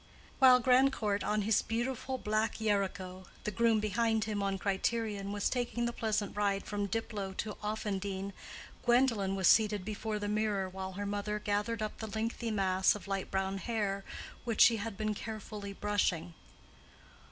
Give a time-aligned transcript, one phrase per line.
[0.39, 5.85] While Grandcourt on his beautiful black Yarico, the groom behind him on Criterion, was taking
[5.85, 8.33] the pleasant ride from Diplow to Offendene,
[8.83, 13.07] Gwendolen was seated before the mirror while her mother gathered up the lengthy mass of
[13.07, 14.03] light brown hair
[14.43, 16.33] which she had been carefully brushing.